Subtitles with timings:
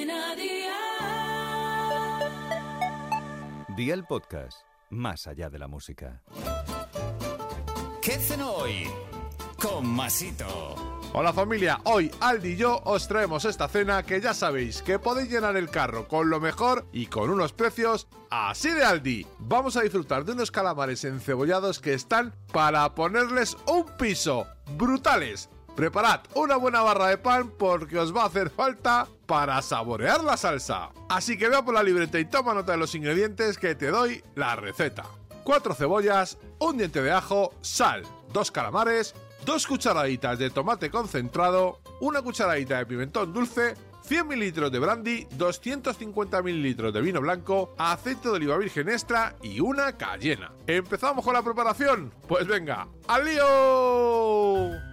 [0.00, 0.70] Cadena Dial.
[3.76, 6.22] Día el podcast, más allá de la música.
[8.00, 8.88] ¿Qué cenó hoy?
[9.60, 10.74] Con Masito.
[11.12, 15.28] Hola familia, hoy Aldi y yo os traemos esta cena que ya sabéis que podéis
[15.28, 19.26] llenar el carro con lo mejor y con unos precios así de Aldi.
[19.40, 24.46] Vamos a disfrutar de unos calamares encebollados que están para ponerles un piso.
[24.78, 25.50] ¡Brutales!
[25.76, 30.36] Preparad una buena barra de pan porque os va a hacer falta para saborear la
[30.36, 30.90] salsa.
[31.08, 34.22] Así que vea por la libreta y toma nota de los ingredientes que te doy
[34.34, 35.04] la receta.
[35.44, 42.22] 4 cebollas, un diente de ajo, sal, dos calamares, dos cucharaditas de tomate concentrado, una
[42.22, 48.34] cucharadita de pimentón dulce, 100 mililitros de brandy, 250 mililitros de vino blanco, aceite de
[48.34, 50.52] oliva virgen extra y una cayena.
[50.66, 52.12] ¿Empezamos con la preparación?
[52.26, 54.89] Pues venga, ¡al lío!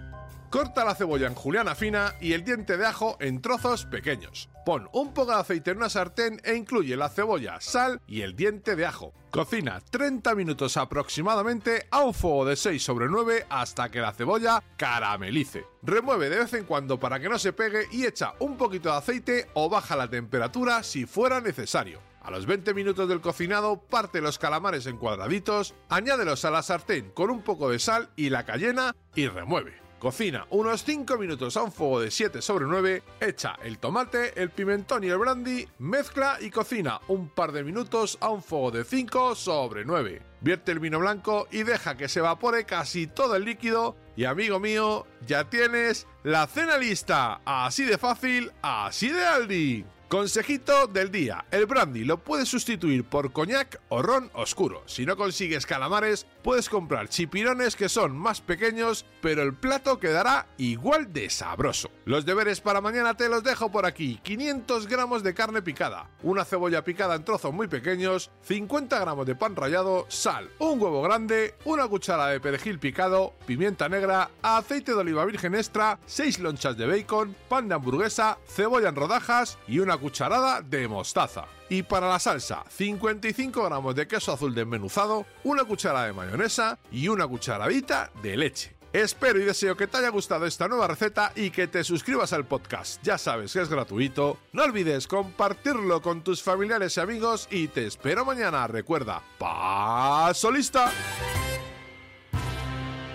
[0.50, 4.48] Corta la cebolla en juliana fina y el diente de ajo en trozos pequeños.
[4.64, 8.34] Pon un poco de aceite en una sartén e incluye la cebolla, sal y el
[8.34, 9.12] diente de ajo.
[9.30, 14.62] Cocina 30 minutos aproximadamente a un fuego de 6 sobre 9 hasta que la cebolla
[14.78, 15.66] caramelice.
[15.82, 18.96] Remueve de vez en cuando para que no se pegue y echa un poquito de
[18.96, 22.00] aceite o baja la temperatura si fuera necesario.
[22.22, 27.10] A los 20 minutos del cocinado, parte los calamares en cuadraditos, añádelos a la sartén
[27.10, 29.87] con un poco de sal y la cayena y remueve.
[29.98, 34.50] Cocina unos 5 minutos a un fuego de 7 sobre 9, echa el tomate, el
[34.50, 38.84] pimentón y el brandy, mezcla y cocina un par de minutos a un fuego de
[38.84, 40.22] 5 sobre 9.
[40.40, 44.60] Vierte el vino blanco y deja que se evapore casi todo el líquido y amigo
[44.60, 47.40] mío, ya tienes la cena lista.
[47.44, 49.84] Así de fácil, así de Aldi.
[50.08, 54.82] Consejito del día, el brandy lo puedes sustituir por coñac o ron oscuro.
[54.86, 60.46] Si no consigues calamares, puedes comprar chipirones que son más pequeños, pero el plato quedará
[60.56, 61.90] igual de sabroso.
[62.06, 64.18] Los deberes para mañana te los dejo por aquí.
[64.22, 69.36] 500 gramos de carne picada, una cebolla picada en trozos muy pequeños, 50 gramos de
[69.36, 75.00] pan rallado, sal, un huevo grande, una cuchara de perejil picado, pimienta negra, aceite de
[75.00, 79.97] oliva virgen extra, 6 lonchas de bacon, pan de hamburguesa, cebolla en rodajas y una
[79.98, 81.44] cucharada de mostaza.
[81.68, 87.08] Y para la salsa, 55 gramos de queso azul desmenuzado, una cucharada de mayonesa y
[87.08, 88.78] una cucharadita de leche.
[88.92, 92.46] Espero y deseo que te haya gustado esta nueva receta y que te suscribas al
[92.46, 93.02] podcast.
[93.02, 94.38] Ya sabes que es gratuito.
[94.52, 98.66] No olvides compartirlo con tus familiares y amigos y te espero mañana.
[98.66, 100.90] Recuerda, paso lista.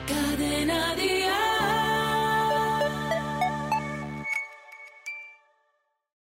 [0.07, 0.93] Cadena.